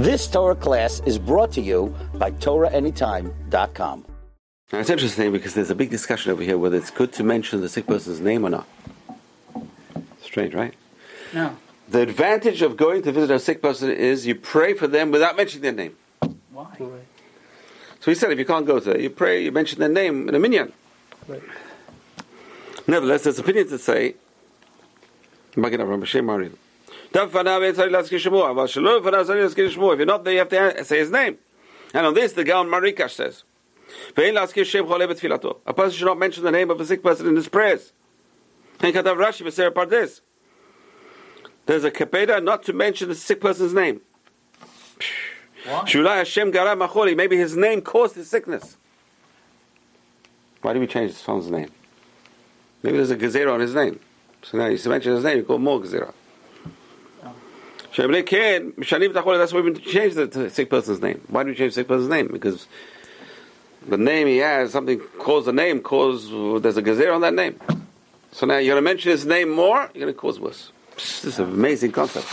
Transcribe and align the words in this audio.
This 0.00 0.26
Torah 0.26 0.54
class 0.54 1.02
is 1.04 1.18
brought 1.18 1.52
to 1.52 1.60
you 1.60 1.94
by 2.14 2.30
TorahAnytime.com. 2.30 4.06
Now 4.72 4.78
it's 4.78 4.88
interesting 4.88 5.30
because 5.30 5.52
there's 5.52 5.68
a 5.68 5.74
big 5.74 5.90
discussion 5.90 6.32
over 6.32 6.42
here 6.42 6.56
whether 6.56 6.78
it's 6.78 6.90
good 6.90 7.12
to 7.12 7.22
mention 7.22 7.60
the 7.60 7.68
sick 7.68 7.86
person's 7.86 8.18
name 8.18 8.46
or 8.46 8.48
not. 8.48 8.66
Strange, 10.22 10.54
right? 10.54 10.72
No. 11.34 11.54
The 11.90 12.00
advantage 12.00 12.62
of 12.62 12.78
going 12.78 13.02
to 13.02 13.12
visit 13.12 13.30
a 13.30 13.38
sick 13.38 13.60
person 13.60 13.90
is 13.90 14.26
you 14.26 14.34
pray 14.34 14.72
for 14.72 14.86
them 14.86 15.10
without 15.10 15.36
mentioning 15.36 15.64
their 15.64 15.72
name. 15.72 15.96
Why? 16.50 16.74
So 18.00 18.10
he 18.10 18.14
said 18.14 18.32
if 18.32 18.38
you 18.38 18.46
can't 18.46 18.64
go 18.64 18.80
there, 18.80 18.98
you 18.98 19.10
pray, 19.10 19.44
you 19.44 19.52
mention 19.52 19.80
their 19.80 19.90
name 19.90 20.30
in 20.30 20.34
a 20.34 20.38
minyan. 20.38 20.72
Right. 21.28 21.42
Nevertheless, 22.86 23.24
there's 23.24 23.38
opinions 23.38 23.70
that 23.70 23.80
say, 23.82 24.14
if 27.12 27.32
you're 27.32 27.42
not 30.06 30.24
there, 30.24 30.32
you 30.32 30.38
have 30.38 30.48
to 30.48 30.84
say 30.84 30.98
his 30.98 31.10
name. 31.10 31.38
And 31.92 32.06
on 32.06 32.14
this, 32.14 32.32
the 32.32 32.44
Gaon 32.44 32.68
Marikash 32.68 33.10
says, 33.10 33.42
a 34.16 35.72
person 35.72 35.98
should 35.98 36.06
not 36.06 36.18
mention 36.18 36.44
the 36.44 36.52
name 36.52 36.70
of 36.70 36.80
a 36.80 36.86
sick 36.86 37.02
person 37.02 37.26
in 37.26 37.34
his 37.34 37.48
prayers. 37.48 37.92
And 38.80 38.94
Katav 38.94 39.16
Rashi 39.16 39.44
B'Ser 39.44 39.70
Pardes. 39.70 40.20
There's 41.66 41.84
a 41.84 41.90
kapeda 41.90 42.42
not 42.42 42.62
to 42.64 42.72
mention 42.72 43.08
the 43.08 43.14
sick 43.14 43.40
person's 43.40 43.74
name. 43.74 44.00
Why? 45.64 45.82
Shulai 45.82 46.16
Hashem 46.18 46.50
Gara 46.50 46.74
Macholi. 46.76 47.16
Maybe 47.16 47.36
his 47.36 47.56
name 47.56 47.82
caused 47.82 48.14
his 48.14 48.30
sickness. 48.30 48.76
Why 50.62 50.72
do 50.72 50.80
we 50.80 50.86
change 50.86 51.10
his 51.10 51.20
phone's 51.20 51.50
name? 51.50 51.70
Maybe 52.82 52.96
there's 52.96 53.10
a 53.10 53.16
gezerah 53.16 53.52
on 53.52 53.60
his 53.60 53.74
name. 53.74 54.00
So 54.42 54.56
now 54.56 54.66
you 54.66 54.78
mention 54.88 55.14
his 55.14 55.24
name, 55.24 55.38
you 55.38 55.44
call 55.44 55.58
more 55.58 55.80
gezerah. 55.80 56.14
Shemle 57.92 58.24
Ken, 58.24 58.72
Mishanim 58.72 59.12
Tacholi, 59.12 59.38
that's 59.38 59.52
why 59.52 59.60
we 59.60 59.74
change 59.74 60.14
the 60.14 60.26
the 60.26 60.50
sick 60.50 60.70
person's 60.70 61.00
name. 61.02 61.20
Why 61.28 61.42
do 61.42 61.50
we 61.50 61.56
change 61.56 61.74
the 61.74 61.80
sick 61.80 61.88
person's 61.88 62.08
name? 62.08 62.28
Because 62.28 62.66
the 63.88 63.96
name 63.98 64.26
he 64.28 64.38
has, 64.38 64.70
something 64.72 65.00
caused 65.18 65.46
the 65.46 65.52
name, 65.52 65.80
cause 65.80 66.28
there's 66.62 66.76
a 66.76 66.82
gezerah 66.82 67.14
on 67.16 67.20
that 67.22 67.34
name. 67.34 67.58
So 68.32 68.46
now 68.46 68.58
you're 68.58 68.74
going 68.74 68.84
to 68.84 68.88
mention 68.88 69.10
his 69.10 69.26
name 69.26 69.50
more, 69.50 69.90
you're 69.94 70.02
going 70.04 70.14
to 70.14 70.18
cause 70.18 70.38
worse. 70.38 70.70
This 70.94 71.24
is 71.24 71.38
an 71.40 71.46
amazing 71.46 71.92
concept. 71.92 72.26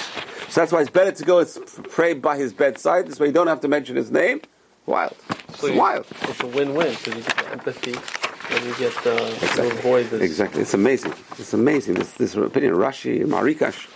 So 0.49 0.61
that's 0.61 0.72
why 0.72 0.81
it's 0.81 0.89
better 0.91 1.11
to 1.11 1.23
go 1.23 1.39
and 1.39 1.49
pray 1.89 2.14
by 2.14 2.38
his 2.38 2.53
bedside. 2.53 3.08
This 3.08 3.19
way 3.19 3.27
you 3.27 3.33
don't 3.33 3.47
have 3.47 3.61
to 3.61 3.67
mention 3.67 3.95
his 3.95 4.11
name. 4.11 4.42
Wild. 4.86 5.16
It's 5.49 5.59
So 5.61 5.67
you- 5.67 5.80
wild. 5.80 6.05
It's 6.23 6.42
a 6.42 6.47
win-win 6.47 6.94
because 6.95 7.16
you 7.16 7.21
get 7.23 7.38
the 7.38 7.52
empathy 7.52 7.95
and 8.55 8.66
you 8.66 8.75
get 8.75 8.95
uh, 9.08 9.30
to 9.55 9.71
avoid 9.71 10.09
this. 10.09 10.21
Exactly. 10.21 10.61
It's 10.61 10.73
amazing. 10.73 11.14
It's 11.39 11.53
amazing. 11.53 11.95
This, 11.95 12.11
this 12.14 12.36
opinion, 12.36 12.73
Rashi, 12.75 13.25
Marikash, 13.25 13.88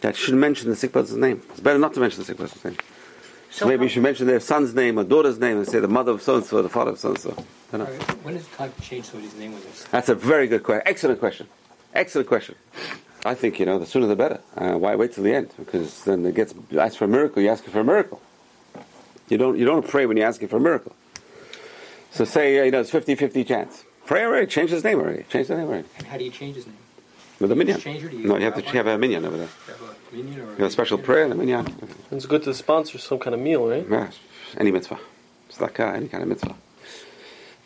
that 0.00 0.16
shouldn't 0.16 0.40
mention 0.40 0.70
the 0.70 0.76
sick 0.76 0.92
person's 0.92 1.18
name. 1.18 1.42
It's 1.50 1.60
better 1.60 1.78
not 1.78 1.94
to 1.94 2.00
mention 2.00 2.20
the 2.20 2.24
sick 2.26 2.36
person's 2.36 2.64
name. 2.64 2.76
So 3.50 3.66
Maybe 3.66 3.84
you 3.84 3.88
should 3.88 4.02
mention 4.02 4.26
their 4.26 4.40
son's 4.40 4.74
name 4.74 4.98
or 4.98 5.04
daughter's 5.04 5.38
name 5.38 5.56
and 5.56 5.66
say 5.66 5.80
the 5.80 5.88
mother 5.88 6.12
of 6.12 6.22
so 6.22 6.36
and 6.36 6.44
so, 6.44 6.62
the 6.62 6.68
father 6.68 6.92
of 6.92 6.98
so 6.98 7.10
and 7.10 7.18
so. 7.18 7.30
When 8.22 8.36
is 8.36 8.46
it 8.46 8.52
time 8.52 8.72
to 8.72 8.82
change 8.82 9.06
somebody's 9.06 9.34
name 9.36 9.54
with 9.54 9.64
this? 9.64 9.84
That's 9.90 10.08
a 10.08 10.14
very 10.14 10.46
good 10.46 10.62
question. 10.62 10.82
Excellent 10.86 11.18
question. 11.18 11.48
Excellent 11.94 12.28
question. 12.28 12.54
I 13.24 13.34
think, 13.34 13.58
you 13.58 13.66
know, 13.66 13.78
the 13.78 13.86
sooner 13.86 14.06
the 14.06 14.16
better. 14.16 14.40
Uh, 14.56 14.74
why 14.74 14.94
wait 14.94 15.12
till 15.12 15.24
the 15.24 15.34
end? 15.34 15.50
Because 15.58 16.04
then 16.04 16.24
it 16.24 16.34
gets, 16.34 16.54
you 16.70 16.78
ask 16.78 16.96
for 16.96 17.04
a 17.06 17.08
miracle, 17.08 17.42
You 17.42 17.48
ask 17.48 17.64
for 17.64 17.80
a 17.80 17.84
miracle. 17.84 18.20
You 19.28 19.38
don't, 19.38 19.58
you 19.58 19.64
don't 19.64 19.86
pray 19.86 20.06
when 20.06 20.16
you're 20.16 20.28
asking 20.28 20.48
for 20.48 20.56
a 20.56 20.60
miracle. 20.60 20.94
So 22.10 22.24
say, 22.24 22.58
uh, 22.58 22.64
you 22.64 22.70
know, 22.70 22.80
it's 22.80 22.90
50-50 22.90 23.46
chance. 23.46 23.84
Pray 24.06 24.24
already, 24.24 24.46
change 24.46 24.70
his 24.70 24.84
name 24.84 24.98
already. 25.00 25.24
Change 25.24 25.48
the 25.48 25.56
name 25.56 25.66
already. 25.68 25.88
And 25.98 26.06
how 26.06 26.16
do 26.16 26.24
you 26.24 26.30
change 26.30 26.56
his 26.56 26.66
name? 26.66 26.76
With 27.40 27.52
a 27.52 27.56
minyan. 27.56 27.80
Change 27.80 28.04
or 28.04 28.10
you 28.10 28.26
No, 28.26 28.36
you 28.36 28.44
have 28.44 28.54
to 28.54 28.62
have 28.62 28.74
have 28.74 28.86
a 28.86 28.98
minyan 28.98 29.24
over 29.24 29.36
there. 29.36 29.48
You 30.12 30.18
have 30.18 30.26
a 30.26 30.30
minyan 30.30 30.40
or 30.40 30.52
You 30.52 30.58
have 30.58 30.68
a 30.68 30.70
special 30.70 30.98
prayer 30.98 31.24
and 31.24 31.32
a 31.32 31.36
minyan. 31.36 31.66
It's 32.10 32.26
good 32.26 32.42
to 32.44 32.54
sponsor 32.54 32.98
some 32.98 33.18
kind 33.18 33.34
of 33.34 33.40
meal, 33.40 33.68
right? 33.68 33.86
Yeah, 33.88 34.10
any 34.56 34.70
mitzvah. 34.70 34.98
Tzedakah, 35.50 35.94
any 35.96 36.08
kind 36.08 36.22
of 36.22 36.28
mitzvah. 36.28 36.54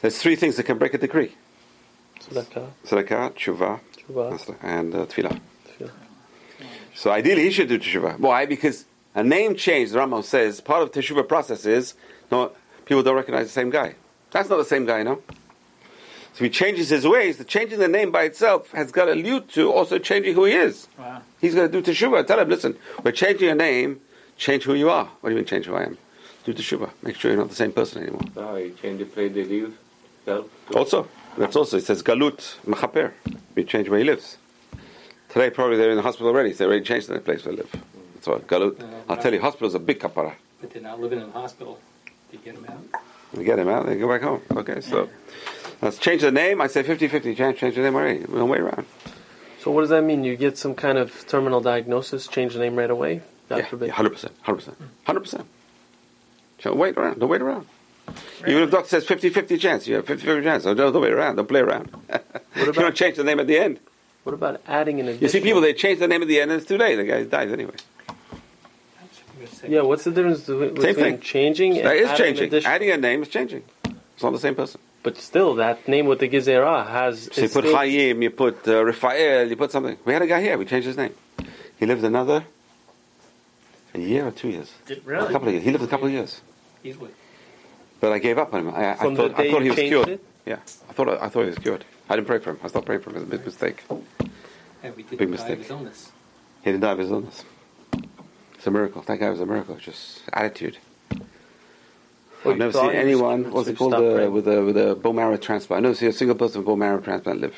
There's 0.01 0.19
three 0.19 0.37
things 0.37 0.57
that 0.57 0.65
can 0.65 0.79
break 0.79 0.95
a 0.95 0.99
decree. 0.99 1.35
Tzedakah, 2.21 2.69
Tzedakah, 2.85 3.33
tshuva, 3.35 3.81
tshuva, 3.97 4.57
and 4.63 4.95
uh, 4.95 5.07
tefillah. 5.07 5.41
tefillah. 5.69 5.91
So 6.95 7.11
ideally, 7.11 7.45
he 7.45 7.51
should 7.51 7.69
do 7.69 7.79
teshuvah. 7.79 8.19
Why? 8.19 8.47
Because 8.47 8.85
a 9.15 9.23
name 9.23 9.55
change, 9.55 9.91
the 9.91 9.99
Rambam 9.99 10.25
says, 10.25 10.61
part 10.61 10.83
of 10.83 10.93
the 10.93 11.01
teshuvah 11.01 11.29
process 11.29 11.67
is 11.67 11.95
no, 12.31 12.53
people 12.85 13.03
don't 13.03 13.17
recognize 13.17 13.47
the 13.47 13.53
same 13.53 13.71
guy. 13.71 13.95
That's 14.31 14.49
not 14.49 14.57
the 14.57 14.65
same 14.65 14.87
guy, 14.87 15.03
no. 15.03 15.23
So 16.35 16.45
he 16.45 16.51
changes 16.51 16.89
his 16.89 17.07
ways. 17.07 17.37
The 17.37 17.45
changing 17.45 17.79
the 17.79 17.89
name 17.89 18.11
by 18.11 18.23
itself 18.25 18.71
has 18.73 18.91
got 18.91 19.07
to 19.07 19.13
allude 19.13 19.49
to 19.51 19.71
also 19.71 19.99
changing 19.99 20.35
who 20.35 20.45
he 20.47 20.55
is. 20.55 20.89
Wow. 20.99 21.23
He's 21.41 21.55
going 21.55 21.71
to 21.71 21.83
do 21.83 21.93
teshuvah. 21.93 22.27
Tell 22.27 22.41
him, 22.41 22.49
listen, 22.49 22.77
we're 23.03 23.13
changing 23.13 23.47
your 23.47 23.57
name. 23.57 24.01
Change 24.39 24.65
who 24.65 24.75
you 24.75 24.89
are. 24.89 25.05
What 25.21 25.29
do 25.29 25.35
you 25.35 25.37
mean 25.37 25.45
change 25.45 25.67
who 25.67 25.75
I 25.75 25.85
am? 25.85 25.99
Do 26.45 26.55
teshuvah. 26.55 26.91
Make 27.03 27.17
sure 27.17 27.31
you're 27.31 27.41
not 27.41 27.51
the 27.51 27.55
same 27.55 27.73
person 27.73 28.03
anymore. 28.03 28.23
Ah, 28.37 28.41
now 28.41 28.57
you 28.57 28.75
change 28.81 28.99
the 28.99 29.05
place 29.05 29.33
they 29.35 29.45
live. 29.45 29.77
Self. 30.25 30.47
Also, 30.75 31.09
that's 31.37 31.55
also 31.55 31.77
it 31.77 31.85
says 31.85 32.03
galut 32.03 32.57
mechaper. 32.67 33.13
We 33.55 33.65
change 33.65 33.89
where 33.89 33.99
he 33.99 34.05
lives. 34.05 34.39
Today, 35.29 35.51
probably 35.51 35.77
they're 35.77 35.91
in 35.91 35.97
the 35.97 36.03
hospital 36.03 36.29
already. 36.29 36.53
So 36.53 36.59
they 36.59 36.65
already 36.67 36.85
changed 36.85 37.09
the 37.09 37.19
place 37.19 37.45
where 37.45 37.55
they 37.55 37.63
live. 37.63 37.77
That's 38.15 38.27
what 38.27 38.47
galut. 38.47 38.81
Uh, 38.81 38.87
I'll 39.09 39.17
tell 39.17 39.35
you, 39.35 39.41
hospital's 39.41 39.75
a 39.75 39.79
big 39.79 40.01
kapara. 40.01 40.35
But 40.61 40.71
they're 40.71 40.83
not 40.83 40.99
living 40.99 41.21
in 41.21 41.27
the 41.27 41.33
hospital. 41.33 41.79
They 42.31 42.39
get 42.39 42.55
them 42.55 42.67
out. 42.69 43.03
We 43.35 43.45
get 43.45 43.59
him 43.59 43.69
out, 43.69 43.87
they 43.87 43.97
go 43.97 44.09
back 44.09 44.23
home. 44.23 44.43
Okay, 44.51 44.81
so 44.81 45.09
let's 45.83 45.99
change 45.99 46.23
the 46.23 46.31
name. 46.31 46.61
I 46.61 46.67
say 46.69 46.83
50-50. 46.83 47.37
Change, 47.37 47.59
change 47.59 47.75
the 47.75 47.83
name 47.83 47.95
already. 47.95 48.25
No 48.29 48.47
way 48.47 48.59
around. 48.59 48.87
So 49.61 49.71
what 49.71 49.83
does 49.83 49.91
that 49.91 50.03
mean? 50.03 50.25
You 50.25 50.37
get 50.37 50.57
some 50.59 50.75
kind 50.75 50.99
of 50.99 51.27
terminal 51.29 51.61
diagnosis, 51.61 52.27
change 52.27 52.55
the 52.55 52.59
name 52.61 52.77
right 52.77 52.91
away? 52.91 53.23
God 53.49 53.59
Yeah, 53.59 53.65
forbid. 53.67 53.89
yeah, 53.89 53.95
100%. 53.95 54.31
100%. 54.45 54.75
100%. 55.07 55.45
Don't 56.63 56.77
wait 56.79 56.97
around. 56.97 57.19
Don't 57.21 57.29
wait 57.29 57.43
around. 57.43 57.67
Even 58.41 58.65
if 58.65 58.71
the 58.71 58.77
doctor 58.79 58.89
says 59.01 59.05
50-50 59.07 59.61
chance, 59.61 59.87
you 59.87 59.95
have 59.97 60.07
50-50 60.07 60.43
chance. 60.43 60.63
So 60.65 60.75
don't, 60.75 60.93
don't 60.93 61.03
wait 61.03 61.13
around. 61.13 61.37
Don't 61.37 61.47
play 61.49 61.61
around. 61.61 61.91
you 62.57 62.63
about- 62.63 62.75
don't 62.75 62.97
change 62.97 63.17
the 63.17 63.25
name 63.25 63.39
at 63.41 63.47
the 63.47 63.59
end. 63.59 63.79
What 64.25 64.35
about 64.35 64.61
adding 64.67 65.01
an 65.01 65.07
additional? 65.09 65.23
You 65.25 65.29
see 65.29 65.41
people, 65.41 65.61
they 65.61 65.75
change 65.75 65.99
the 65.99 66.07
name 66.09 66.23
at 66.23 66.29
the 66.29 66.41
end 66.41 66.51
and 66.53 66.61
it's 66.61 66.69
too 66.69 66.79
late. 66.79 66.95
The 66.97 67.05
guy 67.05 67.25
dies 67.25 67.53
anyway. 67.53 67.75
Yeah, 69.69 69.81
what's 69.83 70.05
the 70.05 70.13
difference 70.13 70.41
between 70.43 70.77
Same 70.81 70.95
thing. 70.95 71.21
changing 71.21 71.77
and 71.79 71.87
That 71.87 71.97
is 71.97 72.09
adding 72.09 72.27
changing. 72.27 72.47
additional- 72.49 72.73
Adding 72.75 72.91
a 72.91 72.97
name 72.97 73.23
is 73.23 73.29
changing. 73.29 73.63
It's 74.15 74.23
not 74.23 74.33
the 74.33 74.39
same 74.39 74.55
person. 74.55 74.81
But 75.03 75.17
still, 75.17 75.57
that 75.57 75.89
name 75.89 76.07
with 76.07 76.21
the 76.21 76.29
Gezerah 76.29 76.87
has. 76.87 77.29
So 77.33 77.43
you 77.43 77.49
put 77.49 77.65
still- 77.65 77.77
Chaim, 77.77 78.23
you 78.23 78.31
put 78.31 78.67
uh, 78.69 78.85
Raphael, 78.85 79.49
you 79.49 79.57
put 79.57 79.73
something. 79.73 79.97
We 80.05 80.13
had 80.13 80.23
a 80.23 80.27
guy 80.27 80.41
here, 80.41 80.57
we 80.57 80.65
changed 80.65 80.87
his 80.87 80.97
name. 80.97 81.15
He 81.79 81.87
lived 81.87 82.05
another 82.05 82.45
a 83.95 83.99
year 83.99 84.27
or 84.29 84.31
two 84.31 84.49
years. 84.49 84.73
Did, 84.87 84.99
A 85.07 85.27
couple 85.33 85.49
of 85.49 85.55
years. 85.55 85.65
He 85.65 85.71
lived 85.73 85.85
a 85.85 85.89
couple 85.89 86.07
of 86.07 86.13
years. 86.13 86.41
Easily. 86.85 87.11
But 88.01 88.13
I 88.13 88.19
gave 88.19 88.39
up 88.39 88.53
on 88.55 88.61
him. 88.69 88.75
I, 88.75 88.93
I 88.93 88.95
thought, 88.95 89.39
I 89.39 89.51
thought 89.51 89.63
he 89.63 89.71
was 89.71 89.79
cured. 89.79 90.09
it? 90.09 90.25
Yeah, 90.47 90.59
I 90.89 90.93
thought 90.93 91.09
I 91.09 91.29
thought 91.29 91.43
he 91.43 91.51
was 91.51 91.59
cured. 91.59 91.85
I 92.09 92.17
didn't 92.17 92.27
pray 92.27 92.39
for 92.39 92.51
him. 92.51 92.59
I 92.65 92.67
stopped 92.69 92.87
praying 92.87 93.03
for 93.03 93.11
him. 93.11 93.17
It 93.17 93.21
was 93.21 93.29
a 93.29 93.31
big 93.37 93.45
mistake. 93.47 93.85
And 94.83 94.97
we 94.97 95.03
did 95.05 95.19
Big 95.19 95.29
mistake. 95.31 95.59
his 95.59 95.71
illness. 95.71 96.11
He 96.65 96.71
didn't 96.73 96.83
die 96.83 96.91
of 96.93 96.99
his 96.99 97.11
illness. 97.11 97.45
It's 98.55 98.67
a 98.67 98.71
miracle. 98.71 99.03
That 99.03 99.19
guy 99.19 99.31
was 99.31 99.41
a 99.41 99.47
miracle. 99.47 99.77
Just 99.77 100.23
attitude. 100.33 100.79
Well, 102.45 102.53
I've 102.55 102.59
never 102.59 102.73
seen 102.73 102.91
anyone. 102.91 103.51
What's 103.53 103.69
it 103.69 103.77
called? 103.77 103.95
Uh, 103.95 104.29
with 104.31 104.49
a 104.49 104.63
with 104.63 104.77
a 104.77 104.95
bone 104.95 105.17
marrow 105.17 105.37
transplant. 105.37 105.79
I've 105.79 105.83
never 105.85 105.95
seen 105.95 106.09
a 106.09 106.13
single 106.13 106.37
person 106.37 106.61
with 106.61 106.67
bone 106.67 106.79
marrow 106.81 107.01
transplant 107.01 107.41
live. 107.41 107.55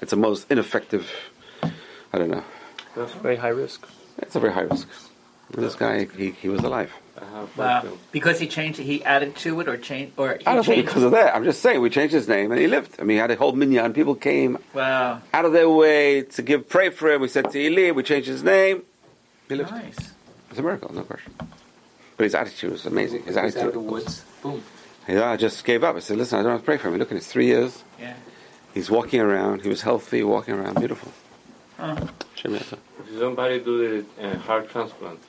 It's 0.00 0.10
the 0.10 0.16
most 0.16 0.50
ineffective. 0.50 1.10
I 1.62 2.18
don't 2.18 2.30
know. 2.30 2.44
That's 2.94 3.12
very 3.12 3.36
high 3.36 3.48
risk. 3.48 3.86
It's 4.18 4.36
a 4.36 4.40
very 4.40 4.52
high 4.52 4.62
risk. 4.62 4.88
This 5.50 5.74
guy, 5.74 6.06
he, 6.16 6.30
he 6.32 6.48
was 6.48 6.60
alive. 6.60 6.92
Wow. 7.56 7.84
Because 8.12 8.38
he 8.40 8.46
changed 8.46 8.78
it, 8.80 8.84
he 8.84 9.02
added 9.04 9.36
to 9.36 9.60
it 9.60 9.68
or 9.68 9.76
changed, 9.76 10.14
or 10.16 10.36
he 10.38 10.46
I 10.46 10.54
don't 10.54 10.64
think 10.64 10.76
changed 10.76 10.86
because 10.88 11.02
of 11.04 11.12
that. 11.12 11.34
I'm 11.36 11.44
just 11.44 11.62
saying 11.62 11.80
we 11.80 11.88
changed 11.88 12.12
his 12.12 12.26
name 12.28 12.50
and 12.52 12.60
he 12.60 12.66
lived. 12.66 12.96
I 12.98 13.04
mean, 13.04 13.16
he 13.16 13.20
had 13.20 13.30
a 13.30 13.36
whole 13.36 13.52
minyan. 13.52 13.92
People 13.92 14.14
came 14.16 14.58
Wow. 14.74 15.22
out 15.32 15.44
of 15.44 15.52
their 15.52 15.70
way 15.70 16.22
to 16.22 16.42
give 16.42 16.68
pray 16.68 16.90
for 16.90 17.10
him. 17.12 17.20
We 17.22 17.28
said 17.28 17.50
to 17.52 17.58
Eli, 17.58 17.92
we 17.92 18.02
changed 18.02 18.28
his 18.28 18.42
name. 18.42 18.82
He 19.48 19.54
lived. 19.54 19.70
Nice. 19.70 19.96
It's 20.50 20.58
a 20.58 20.62
miracle, 20.62 20.92
no 20.92 21.02
question. 21.02 21.32
But 22.16 22.24
his 22.24 22.34
attitude 22.34 22.72
was 22.72 22.86
amazing. 22.86 23.24
His 23.24 23.36
He's 23.36 23.56
out 23.56 23.68
of 23.68 23.72
the 23.72 23.80
woods. 23.80 24.24
Boom. 24.42 24.62
Yeah, 25.08 25.30
I 25.30 25.36
just 25.36 25.64
gave 25.64 25.84
up. 25.84 25.96
I 25.96 26.00
said, 26.00 26.16
listen, 26.16 26.38
I 26.38 26.42
don't 26.42 26.52
have 26.52 26.60
to 26.60 26.64
pray 26.64 26.78
for 26.78 26.88
him. 26.88 26.98
Look 26.98 27.12
at 27.12 27.16
it's 27.16 27.26
three 27.26 27.46
years. 27.46 27.84
Yeah. 28.00 28.14
He's 28.74 28.90
walking 28.90 29.20
around. 29.20 29.62
He 29.62 29.68
was 29.68 29.82
healthy, 29.82 30.22
walking 30.22 30.54
around, 30.54 30.76
beautiful. 30.76 31.12
Huh. 31.76 32.08
Shem 32.34 32.54
If 32.54 32.74
somebody 33.18 33.60
do 33.60 34.04
the 34.18 34.28
uh, 34.28 34.38
heart 34.38 34.70
transplant, 34.70 35.20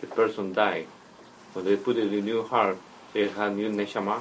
the 0.00 0.06
person 0.06 0.52
die, 0.52 0.86
so 1.52 1.62
they 1.62 1.76
put 1.76 1.96
it 1.96 2.12
in 2.12 2.18
a 2.18 2.22
new 2.22 2.44
heart, 2.44 2.78
they 3.12 3.28
have 3.28 3.56
new 3.56 3.70
neshama. 3.70 4.20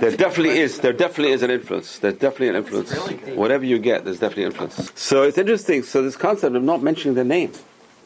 There 0.00 0.10
definitely 0.10 0.58
is. 0.58 0.80
There 0.80 0.92
definitely 0.92 1.32
is 1.32 1.42
an 1.42 1.50
influence. 1.50 1.98
There's 1.98 2.14
definitely 2.14 2.48
an 2.48 2.56
influence. 2.56 2.92
really. 2.92 3.36
Whatever 3.36 3.64
you 3.64 3.78
get, 3.78 4.04
there's 4.04 4.18
definitely 4.18 4.44
influence. 4.44 4.92
So 4.94 5.22
it's 5.22 5.38
interesting. 5.38 5.82
So 5.82 6.02
this 6.02 6.16
concept 6.16 6.54
of 6.54 6.62
not 6.62 6.82
mentioning 6.82 7.14
their 7.14 7.24
name 7.24 7.52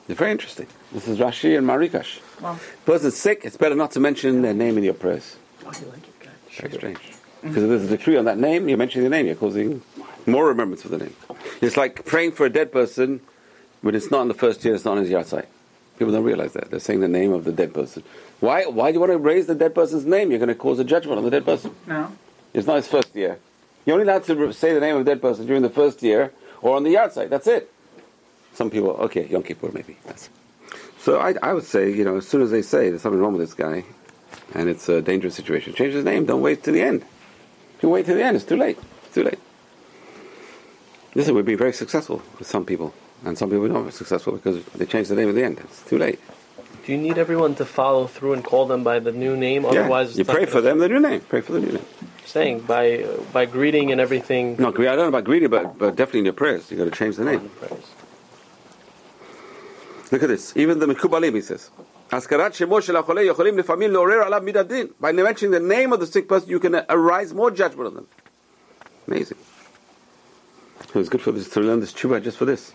is 0.09 0.17
very 0.17 0.31
interesting. 0.31 0.67
This 0.93 1.09
is 1.09 1.19
Rashi 1.19 1.57
and 1.57 1.67
Marikash. 1.67 2.21
Well, 2.41 2.59
Person's 2.85 3.17
sick. 3.17 3.43
It's 3.45 3.57
better 3.57 3.75
not 3.75 3.93
to 3.93 4.01
mention 4.01 4.43
their 4.43 4.55
name 4.55 4.77
in 4.79 4.85
your 4.85 4.95
prayers. 4.95 5.37
oh, 5.65 5.73
you 5.81 5.87
like 5.87 5.99
it. 5.99 6.13
Very 6.57 6.73
strange. 6.73 6.99
Because 7.41 7.63
if 7.63 7.69
there's 7.69 7.85
a 7.85 7.97
decree 7.97 8.17
on 8.17 8.27
that 8.27 8.39
name, 8.39 8.69
you're 8.69 8.79
mentioning 8.79 9.05
the 9.09 9.11
name. 9.17 9.27
You're 9.27 9.35
causing 9.35 9.83
more 10.27 10.47
remembrance 10.47 10.85
of 10.85 10.91
the 10.91 10.99
name. 10.99 11.15
It's 11.61 11.77
like 11.77 12.05
praying 12.05 12.33
for 12.33 12.47
a 12.47 12.51
dead 12.51 12.71
person 12.71 13.21
when 13.81 13.95
it's 13.95 14.11
not 14.11 14.23
in 14.23 14.29
the 14.29 14.35
first 14.35 14.65
year. 14.65 14.75
It's 14.75 14.85
not 14.85 14.99
on 14.99 15.05
his 15.05 15.11
yahrzeit. 15.11 15.47
People 15.99 16.13
don't 16.13 16.25
realize 16.25 16.53
that. 16.53 16.71
They're 16.71 16.79
saying 16.81 17.01
the 17.01 17.09
name 17.09 17.33
of 17.33 17.45
the 17.45 17.53
dead 17.53 17.75
person. 17.75 18.03
Why, 18.41 18.65
why 18.67 18.91
do 18.91 18.95
you 18.95 19.01
want 19.01 19.13
to 19.13 19.19
raise 19.19 19.47
the 19.47 19.55
dead 19.55 19.75
person's 19.75 20.05
name? 20.05 20.31
You're 20.31 20.39
going 20.39 20.49
to 20.49 20.55
cause 20.55 20.79
a 20.79 20.85
judgment 20.85 21.19
on 21.19 21.25
the 21.25 21.31
dead 21.31 21.45
person. 21.45 21.75
No. 21.87 22.13
It's 22.55 22.67
not 22.67 22.77
his 22.77 22.89
first 22.89 23.15
year. 23.15 23.39
You're 23.87 23.95
only 23.99 24.05
allowed 24.09 24.25
to 24.25 24.53
say 24.53 24.73
the 24.75 24.81
name 24.81 24.95
of 24.97 25.03
a 25.03 25.05
dead 25.05 25.21
person 25.21 25.47
during 25.47 25.63
the 25.63 25.71
first 25.71 26.03
year 26.03 26.33
or 26.61 26.77
on 26.77 26.85
the 26.85 26.95
yahrzeit. 26.95 27.29
That's 27.29 27.47
it. 27.47 27.72
Some 28.55 28.71
people, 28.71 28.91
okay, 28.91 29.27
Yom 29.27 29.43
Kippur 29.43 29.71
maybe. 29.73 29.97
That's. 30.05 30.29
So 30.99 31.19
I, 31.19 31.35
I 31.43 31.53
would 31.53 31.65
say, 31.65 31.93
you 31.93 32.05
know, 32.05 32.17
as 32.17 32.29
soon 32.29 32.43
as 32.43 32.51
they 32.51 32.63
say 32.63 32.91
there's 32.91 33.03
something 33.03 33.21
wrong 33.21 33.33
with 33.33 33.43
this 33.43 33.55
guy 33.55 33.85
and 34.55 34.69
it's 34.69 34.89
a 34.89 35.03
dangerous 35.03 35.35
situation, 35.35 35.75
change 35.75 35.95
his 35.95 36.05
name. 36.05 36.27
Don't 36.27 36.43
wait 36.43 36.63
to 36.65 36.73
the 36.73 36.83
end. 36.83 37.03
If 37.77 37.83
you 37.83 37.89
wait 37.89 38.07
to 38.07 38.15
the 38.15 38.23
end, 38.23 38.37
it's 38.37 38.45
too 38.45 38.57
late. 38.57 38.79
It's 39.05 39.15
too 39.15 39.25
late. 39.25 39.39
This 41.15 41.31
would 41.31 41.45
be 41.45 41.57
very 41.57 41.73
successful 41.73 42.23
with 42.39 42.49
some 42.49 42.65
people. 42.65 42.95
And 43.25 43.37
some 43.39 43.51
people 43.51 43.69
don't 43.69 43.85
be 43.85 43.91
successful 43.91 44.35
because 44.35 44.65
they 44.67 44.87
change 44.87 45.09
the 45.09 45.15
name 45.15 45.29
at 45.29 45.35
the 45.35 45.45
end. 45.45 45.59
It's 45.61 45.83
too 45.85 45.99
late. 45.99 46.19
Do 46.85 46.93
you 46.93 46.99
need 46.99 47.19
everyone 47.19 47.55
to 47.57 47.65
follow 47.65 48.07
through 48.07 48.33
and 48.33 48.45
call 48.45 48.67
them 48.67 48.83
by 48.83 48.99
the 48.99 49.13
new 49.13 49.37
name? 49.37 49.65
Otherwise, 49.65 50.11
it's 50.11 50.19
you 50.19 50.25
not 50.25 50.35
pray 50.35 50.47
for 50.47 50.61
them, 50.61 50.79
the 50.79 50.89
new 50.89 50.99
name. 50.99 51.21
Pray 51.21 51.41
for 51.41 51.53
the 51.53 51.61
new 51.61 51.73
name. 51.73 51.87
Saying 52.27 52.61
by 52.61 53.05
uh, 53.05 53.21
by 53.33 53.45
greeting 53.47 53.93
and 53.93 54.01
everything. 54.01 54.57
No, 54.59 54.69
I 54.69 54.73
don't 54.73 54.97
know 54.97 55.09
about 55.09 55.25
greeting, 55.25 55.51
but, 55.51 55.79
but 55.79 55.95
definitely 55.95 56.21
in 56.21 56.25
your 56.25 56.35
prayers, 56.35 56.71
you 56.71 56.77
got 56.77 56.85
to 56.85 56.91
change 56.91 57.17
the 57.17 57.25
name. 57.25 57.51
Look 60.13 60.23
at 60.23 60.29
this. 60.29 60.55
Even 60.57 60.79
the 60.79 60.87
Mekubalim, 60.87 61.35
he 61.35 61.41
says. 61.41 61.71
Askarat 62.11 62.51
Shemosh 62.51 62.85
Shel 62.85 63.03
HaCholei 63.03 63.33
Yocholim 63.33 63.59
Lefamil 63.59 63.91
Norer 63.91 64.29
Midadin. 64.43 64.93
By 65.01 65.11
mentioning 65.11 65.53
the 65.53 65.75
name 65.75 65.93
of 65.95 66.01
the 66.01 66.07
sick 66.07 66.29
person, 66.29 66.51
you 66.51 66.61
can 66.61 66.75
arise 66.91 67.33
more 67.33 67.51
judgment 67.51 67.89
on 67.89 67.95
them. 67.95 68.07
Amazing. 69.09 69.39
It 70.81 70.95
was 70.95 71.09
good 71.09 71.23
for 71.23 71.33
this 71.33 71.49
to 71.49 71.61
learn 71.61 71.81
this 71.81 71.95
chuba 71.95 72.23
just 72.23 72.37
for 72.37 72.45
this. 72.45 72.75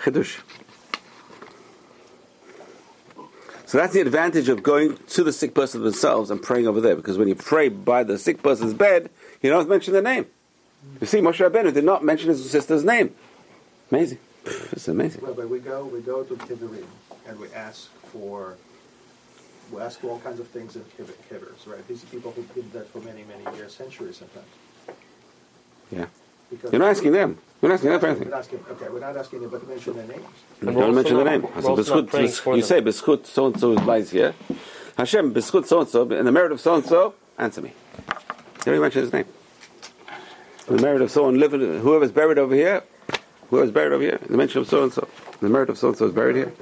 Chidush. 0.00 0.40
So 3.64 3.78
that's 3.78 3.94
the 3.94 4.02
advantage 4.02 4.50
of 4.50 4.62
going 4.62 4.98
to 4.98 5.24
the 5.24 5.32
sick 5.32 5.54
person 5.54 5.82
themselves 5.82 6.30
and 6.30 6.42
praying 6.42 6.68
over 6.68 6.82
there, 6.82 6.94
because 6.94 7.16
when 7.16 7.28
you 7.28 7.34
pray 7.34 7.70
by 7.70 8.04
the 8.04 8.18
sick 8.18 8.42
person's 8.42 8.74
bed, 8.74 9.08
you 9.40 9.48
don't 9.48 9.70
mention 9.70 9.94
their 9.94 10.02
name. 10.02 10.26
You 11.00 11.06
see, 11.06 11.20
Moshe 11.20 11.48
Rabbeinu 11.48 11.72
did 11.72 11.84
not 11.84 12.04
mention 12.04 12.28
his 12.28 12.50
sister's 12.50 12.84
name. 12.84 13.14
Amazing. 13.90 14.18
It's 14.72 14.88
amazing. 14.88 15.22
Well, 15.22 15.34
but 15.34 15.48
we 15.48 15.58
go, 15.58 15.84
we 15.84 16.00
go 16.00 16.24
to 16.24 16.34
Kibbutz 16.34 16.84
and 17.28 17.38
we 17.38 17.48
ask 17.52 17.88
for, 18.12 18.56
we 19.70 19.80
ask 19.80 20.00
for 20.00 20.08
all 20.10 20.18
kinds 20.20 20.40
of 20.40 20.48
things 20.48 20.76
in 20.76 20.82
Kibbutz, 20.82 21.14
Kibbutz, 21.30 21.66
right? 21.66 21.86
These 21.88 22.02
are 22.04 22.06
people 22.06 22.32
who 22.32 22.42
did 22.54 22.72
that 22.72 22.88
for 22.88 22.98
many, 23.00 23.24
many 23.24 23.56
years, 23.56 23.74
centuries 23.74 24.16
sometimes. 24.16 24.46
Yeah. 25.90 26.06
Because 26.50 26.72
You're 26.72 26.80
not 26.80 26.90
asking 26.90 27.12
them. 27.12 27.38
You're 27.60 27.68
not 27.70 27.74
asking 27.76 27.90
them 27.90 28.00
for 28.00 28.06
anything. 28.08 28.24
We're 28.28 28.30
not 28.34 28.40
asking, 28.40 28.64
okay, 28.70 28.88
we're 28.88 29.00
not 29.00 29.16
asking 29.16 29.40
them, 29.42 29.50
but 29.50 29.60
to 29.60 29.66
mention 29.66 29.94
their 29.96 30.06
names. 30.06 30.24
You 30.60 30.68
And 30.68 30.76
don't 30.76 30.82
also 30.84 30.94
mention 30.94 31.16
the 31.16 31.24
name. 31.24 31.42
we're 31.42 31.48
I 31.50 31.60
said, 31.60 31.64
also 31.70 31.94
not 31.96 32.04
"B'schut- 32.04 32.10
praying 32.10 32.26
b'sch- 32.28 32.40
for 32.40 32.56
you 32.56 32.62
them. 32.62 32.68
say, 32.68 32.80
B'schut 32.80 33.26
so 33.26 33.46
and 33.46 33.60
so 33.60 33.70
lies 33.72 34.10
here. 34.10 34.34
Hashem, 34.96 35.32
B'schut 35.32 35.66
so 35.66 35.80
and 35.80 35.88
so, 35.88 36.02
in 36.10 36.24
the 36.24 36.32
merit 36.32 36.52
of 36.52 36.60
so 36.60 36.74
and 36.74 36.84
so, 36.84 37.14
answer 37.38 37.62
me. 37.62 37.72
You 38.66 38.72
don't 38.72 38.80
mention 38.80 39.02
his 39.02 39.12
name. 39.12 39.24
In 40.68 40.76
the 40.76 40.82
merit 40.82 41.00
of 41.02 41.10
so 41.10 41.28
and 41.28 41.38
living, 41.38 41.60
whoever's 41.80 42.10
buried 42.12 42.38
over 42.38 42.54
here, 42.54 42.82
who 43.52 43.60
is 43.60 43.70
buried 43.70 43.92
over 43.92 44.02
here, 44.02 44.18
the 44.30 44.38
mention 44.38 44.62
of 44.62 44.66
so 44.66 44.82
and 44.82 44.90
so, 44.90 45.06
the 45.42 45.48
merit 45.50 45.68
of 45.68 45.76
so 45.76 45.88
and 45.88 45.96
so 45.98 46.06
is 46.06 46.12
buried 46.14 46.36
here. 46.36 46.54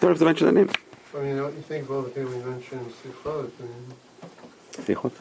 Don't 0.00 0.12
have 0.12 0.18
to 0.18 0.24
mention 0.24 0.46
that 0.46 0.54
name. 0.54 0.70
I 1.14 1.20
mean, 1.20 1.36
don't 1.36 1.54
you 1.54 1.60
think 1.60 1.84
of 1.84 1.90
all 1.90 2.00
the 2.00 2.08
people 2.08 2.30
we 2.30 2.38
mentioned, 2.38 2.90
Sichot? 4.80 5.12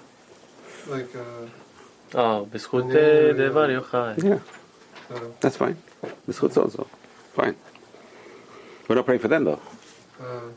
Like, 0.88 1.14
uh. 1.18 1.48
Oh, 2.16 2.48
Bishut 2.50 2.90
Devar 2.94 3.68
Yochai. 3.68 4.24
Yeah. 4.24 4.40
So. 5.10 5.36
That's 5.42 5.58
fine. 5.58 5.76
Bishut 6.30 6.54
so 6.54 6.64
and 6.64 6.72
so. 6.72 6.88
Fine. 7.34 7.58
We're 8.88 8.96
not 8.96 9.06
praying 9.06 9.20
for 9.20 9.28
them, 9.28 9.44
though. 9.44 9.60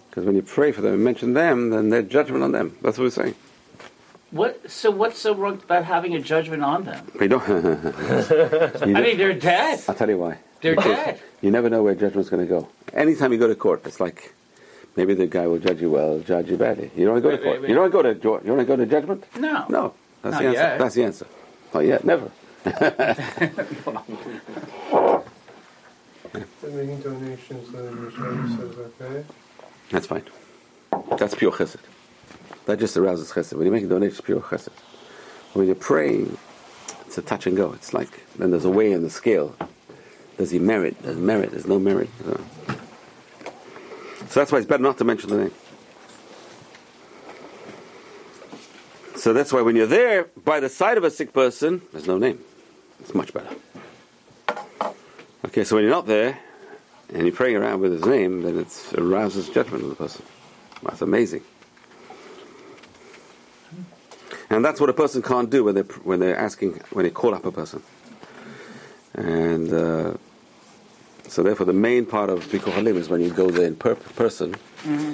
Because 0.09 0.25
when 0.25 0.37
you 0.37 0.43
pray 0.43 0.70
for 0.70 0.82
them 0.82 0.94
and 0.94 1.02
mention 1.02 1.35
them, 1.35 1.70
then 1.70 1.88
their 1.91 2.02
judgment 2.02 2.44
on 2.44 2.52
them. 2.52 2.79
That's 2.81 2.97
what 2.97 3.05
we're 3.05 3.11
saying. 3.11 3.35
What? 4.32 4.70
So 4.70 4.90
what's 4.90 5.19
so 5.20 5.34
wrong 5.34 5.61
about 5.64 5.84
having 5.84 6.14
a 6.14 6.20
judgment 6.20 6.62
on 6.62 6.84
them? 6.84 7.06
We 7.20 7.28
don't. 7.28 7.46
You 7.49 7.56
I 7.56 8.70
don't- 8.70 8.93
mean, 9.02 9.17
they're 9.19 9.32
dead. 9.34 9.81
I'll 9.88 9.94
tell 9.94 10.08
you 10.11 10.19
why. 10.19 10.38
They're 10.62 10.75
dead. 10.75 11.20
You 11.43 11.50
never 11.50 11.69
know 11.70 11.82
where 11.82 11.94
judgment's 11.94 12.28
going 12.31 12.43
to 12.46 12.49
go. 12.49 12.69
Anytime 12.93 13.32
you 13.32 13.38
go 13.38 13.46
to 13.46 13.55
court, 13.55 13.82
it's 13.87 14.00
like 14.00 14.34
maybe 14.96 15.14
the 15.14 15.26
guy 15.26 15.46
will 15.46 15.58
judge 15.58 15.81
you 15.81 15.90
well, 15.90 16.19
judge 16.20 16.49
you 16.50 16.56
badly. 16.56 16.90
You 16.96 17.05
don't 17.05 17.14
want 17.14 17.25
to 17.25 17.31
go 17.31 17.37
to 17.37 17.37
Wait, 17.37 17.44
court. 17.44 17.61
wait, 17.62 17.69
You 17.69 17.75
don't 17.75 17.82
want 17.84 17.93
to 17.93 17.99
go 17.99 18.02
to 18.02 18.14
jo- 18.14 18.40
you 18.44 18.50
want 18.52 18.61
to 18.67 18.69
go 18.73 18.76
to 18.76 18.87
judgment. 18.87 19.25
No. 19.38 19.67
No, 19.69 19.94
that's 20.23 20.32
Not 20.34 20.43
the 20.43 20.49
answer. 20.49 20.61
yet. 20.61 20.78
That's 20.78 20.94
the 20.94 21.05
answer. 21.05 21.26
Not 21.75 21.84
yet. 21.84 22.05
Never. 22.05 22.31
making 26.62 27.00
donations, 27.00 27.73
then 27.73 27.96
Yeshua 27.96 28.58
says, 28.58 28.78
okay, 29.00 29.25
That's 29.90 30.06
fine. 30.06 30.23
That's 31.19 31.34
pure 31.34 31.52
chesed. 31.52 31.76
That 32.67 32.79
just 32.79 32.97
arouses 32.97 33.33
chesed. 33.33 33.55
When 33.55 33.65
you 33.65 33.73
make 33.73 33.85
a 33.85 33.87
donation, 33.87 34.13
it's 34.13 34.21
pure 34.21 34.41
chesed. 34.41 34.69
When 35.55 35.67
you're 35.67 35.75
praying, 35.75 36.37
it's 37.07 37.17
a 37.17 37.23
touch 37.23 37.47
and 37.47 37.57
go. 37.57 37.73
It's 37.73 37.95
like 37.95 38.11
then 38.37 38.51
there's 38.51 38.65
a 38.65 38.71
way 38.71 38.93
in 38.93 39.03
the 39.03 39.11
scale. 39.11 39.57
Does 40.37 40.51
he 40.51 40.59
merit? 40.59 41.01
There's 41.03 41.17
merit. 41.17 41.53
There's 41.53 41.67
no 41.67 41.79
merit. 41.79 42.11
So, 42.23 42.41
so 44.29 44.41
that's 44.41 44.53
why 44.53 44.59
it's 44.59 44.67
better 44.67 44.83
not 44.83 44.99
to 44.99 45.05
mention 45.05 45.31
the 45.31 45.37
name. 45.37 45.53
So 49.15 49.33
that's 49.33 49.53
why 49.53 49.62
when 49.62 49.77
you're 49.77 49.87
there 49.87 50.25
by 50.45 50.61
the 50.61 50.69
side 50.69 50.99
of 50.99 51.05
a 51.05 51.11
sick 51.11 51.33
person, 51.33 51.83
there's 51.93 52.07
no 52.07 52.19
name. 52.19 52.41
It's 53.01 53.15
much 53.15 53.33
better. 53.33 53.55
Okay, 55.45 55.65
so 55.65 55.77
when 55.77 55.85
you're 55.85 55.95
not 55.95 56.07
there 56.07 56.39
and 57.15 57.23
you're 57.23 57.35
praying 57.35 57.57
around 57.57 57.81
with 57.81 57.93
his 57.93 58.05
name, 58.05 58.43
then 58.43 58.59
it 58.59 58.69
arouses 58.99 59.49
judgment 59.49 59.85
of 59.85 59.91
the 59.91 59.97
person. 59.97 60.25
That's 60.83 61.01
amazing. 61.03 61.43
And 64.51 64.65
that's 64.65 64.81
what 64.81 64.89
a 64.91 64.93
person 64.95 65.23
can't 65.23 65.51
do 65.51 65.65
when 65.65 65.75
they're, 65.75 65.85
when 66.05 66.21
they're 66.21 66.37
asking, 66.37 66.81
when 66.91 67.05
they 67.05 67.11
call 67.11 67.35
up 67.35 67.45
a 67.45 67.53
person. 67.53 67.83
And 69.15 69.73
uh, 69.73 70.15
so, 71.29 71.43
therefore, 71.43 71.67
the 71.67 71.73
main 71.73 72.07
part 72.07 72.31
of 72.31 72.45
Bikur 72.45 72.73
Cholim 72.73 72.97
is 72.97 73.09
when 73.09 73.21
you 73.21 73.31
go 73.31 73.51
there 73.51 73.67
in 73.67 73.75
per- 73.77 73.95
person. 73.95 74.55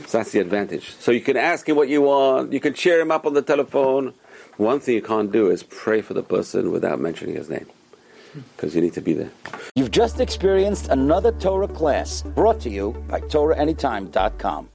So 0.06 0.18
that's 0.18 0.32
the 0.32 0.40
advantage. 0.40 0.94
So 0.96 1.12
you 1.12 1.22
can 1.22 1.36
ask 1.38 1.66
him 1.66 1.76
what 1.76 1.88
you 1.88 2.02
want, 2.02 2.52
you 2.52 2.60
can 2.60 2.74
cheer 2.74 3.00
him 3.00 3.10
up 3.10 3.24
on 3.24 3.32
the 3.32 3.40
telephone. 3.42 4.12
One 4.58 4.80
thing 4.80 4.94
you 4.96 5.02
can't 5.02 5.32
do 5.32 5.50
is 5.50 5.62
pray 5.62 6.02
for 6.02 6.12
the 6.12 6.22
person 6.22 6.70
without 6.70 7.00
mentioning 7.00 7.36
his 7.36 7.48
name, 7.48 7.66
because 8.54 8.74
you 8.74 8.82
need 8.82 8.92
to 8.94 9.00
be 9.00 9.14
there. 9.14 9.30
You've 9.74 9.90
just 9.90 10.20
experienced 10.20 10.88
another 10.88 11.32
Torah 11.32 11.68
class 11.68 12.20
brought 12.20 12.60
to 12.60 12.70
you 12.70 12.92
by 13.08 13.20
TorahAnytime.com. 13.20 14.68